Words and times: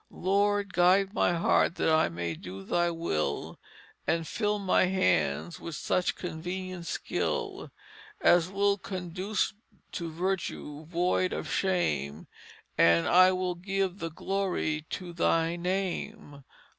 Lord 0.09 0.73
Guide 0.73 1.13
my 1.13 1.33
Heart 1.33 1.75
that 1.75 1.91
I 1.95 2.09
may 2.09 2.33
do 2.33 2.63
thy 2.63 2.89
Will, 2.89 3.59
And 4.07 4.27
fill 4.27 4.57
my 4.57 4.85
Hands 4.85 5.59
with 5.59 5.75
such 5.75 6.15
convenient 6.15 6.87
skill 6.87 7.69
As 8.19 8.49
will 8.49 8.79
conduce 8.79 9.53
to 9.91 10.09
Virtue 10.11 10.85
void 10.87 11.33
of 11.33 11.47
Shame, 11.51 12.25
And 12.79 13.07
I 13.07 13.31
will 13.31 13.53
give 13.53 13.99
the 13.99 14.09
Glory 14.09 14.87
to 14.89 15.13
thy 15.13 15.55
Name." 15.55 16.43